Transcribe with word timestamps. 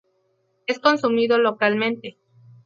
Es 0.65 0.79
consumido 0.79 1.37
localmente. 1.37 2.17